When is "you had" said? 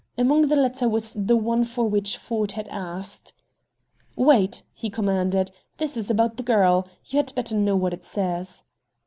7.05-7.35